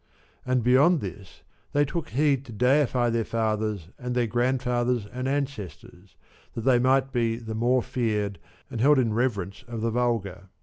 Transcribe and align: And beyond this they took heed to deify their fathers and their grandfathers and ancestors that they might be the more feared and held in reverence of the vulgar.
And 0.47 0.63
beyond 0.63 0.99
this 0.99 1.43
they 1.73 1.85
took 1.85 2.09
heed 2.09 2.43
to 2.45 2.51
deify 2.51 3.11
their 3.11 3.23
fathers 3.23 3.89
and 3.99 4.15
their 4.15 4.25
grandfathers 4.25 5.05
and 5.05 5.27
ancestors 5.27 6.15
that 6.55 6.61
they 6.61 6.79
might 6.79 7.11
be 7.11 7.35
the 7.37 7.53
more 7.53 7.83
feared 7.83 8.39
and 8.71 8.81
held 8.81 8.97
in 8.97 9.13
reverence 9.13 9.63
of 9.67 9.81
the 9.81 9.91
vulgar. 9.91 10.49